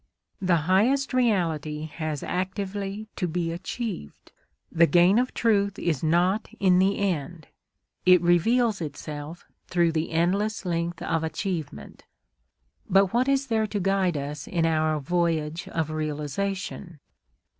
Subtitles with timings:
[0.41, 4.31] The highest reality has actively to be achieved.
[4.71, 7.49] The gain of truth is not in the end;
[8.03, 12.05] it reveals itself through the endless length of achievement.
[12.89, 16.99] But what is there to guide us in our voyage of realisation?